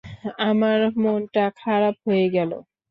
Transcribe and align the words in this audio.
আমার 0.49 0.79
মনটা 1.03 1.43
খারাপ 1.59 1.95
হয়ে 2.05 2.25
গেল। 2.35 2.51